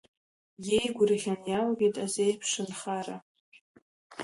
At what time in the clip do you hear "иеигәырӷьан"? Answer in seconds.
0.67-1.39